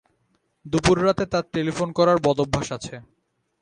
[0.65, 2.95] দুপুররাতে তাঁর টেলিফোন করার বদঅভ্যাস আছে।